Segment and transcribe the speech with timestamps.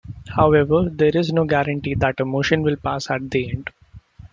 [0.29, 3.69] However, there is no guarantee that a motion will pass at the end.